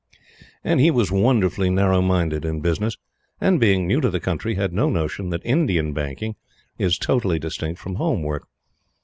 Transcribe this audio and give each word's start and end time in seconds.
He 0.63 0.89
was 0.89 1.11
wonderfully 1.11 1.69
narrow 1.69 2.01
minded 2.01 2.43
in 2.43 2.59
business, 2.59 2.97
and, 3.39 3.59
being 3.59 3.85
new 3.85 4.01
to 4.01 4.09
the 4.09 4.19
country, 4.19 4.55
had 4.55 4.73
no 4.73 4.89
notion 4.89 5.29
that 5.29 5.45
Indian 5.45 5.93
banking 5.93 6.37
is 6.79 6.97
totally 6.97 7.37
distinct 7.37 7.79
from 7.79 7.97
Home 7.97 8.23
work. 8.23 8.47